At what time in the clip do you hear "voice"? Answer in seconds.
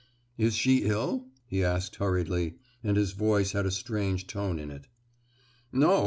3.11-3.51